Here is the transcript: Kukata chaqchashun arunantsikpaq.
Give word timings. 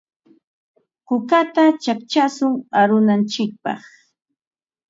Kukata 1.07 1.63
chaqchashun 1.83 2.53
arunantsikpaq. 2.79 3.81